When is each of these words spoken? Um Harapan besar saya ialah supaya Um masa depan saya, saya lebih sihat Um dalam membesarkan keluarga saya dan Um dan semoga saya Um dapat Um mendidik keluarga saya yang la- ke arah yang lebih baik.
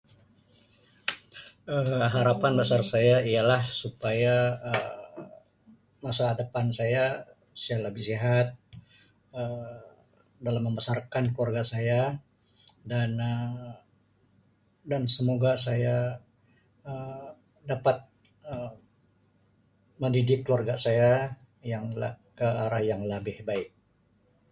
Um 1.75 2.01
Harapan 2.15 2.53
besar 2.61 2.81
saya 2.93 3.17
ialah 3.31 3.61
supaya 3.81 4.35
Um 4.71 4.89
masa 6.05 6.25
depan 6.41 6.65
saya, 6.79 7.05
saya 7.61 7.77
lebih 7.85 8.03
sihat 8.09 8.47
Um 9.39 9.61
dalam 10.45 10.63
membesarkan 10.67 11.23
keluarga 11.37 11.63
saya 11.73 12.01
dan 12.91 13.09
Um 13.31 13.53
dan 14.91 15.01
semoga 15.17 15.51
saya 15.67 15.97
Um 16.91 17.25
dapat 17.71 17.97
Um 18.53 18.71
mendidik 20.01 20.39
keluarga 20.45 20.75
saya 20.85 21.11
yang 21.71 21.83
la- 22.01 22.17
ke 22.37 22.47
arah 22.65 22.81
yang 22.91 23.01
lebih 23.11 23.37
baik. 23.49 23.69